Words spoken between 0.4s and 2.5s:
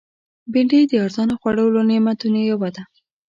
بېنډۍ د ارزانه خوړو له نعمتونو